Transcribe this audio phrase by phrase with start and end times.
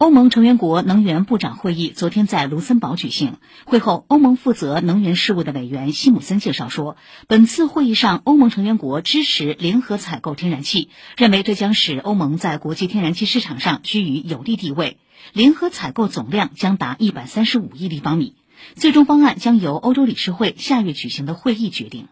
[0.00, 3.38] 欧盟成员国能源部长会议昨天在卢森堡举行。
[3.64, 14.98] 会后，欧盟负责能源事务的委员西姆森介绍说，本次会议上，欧盟成员国支持联合采购天然气，认为这将使欧盟在国际天然气市场上居于有利地位。
[15.32, 18.36] 联合采购总量将达一百三十五亿立方米。
[18.76, 22.06] 最终方案将由欧洲理事会下月举行的会议决定。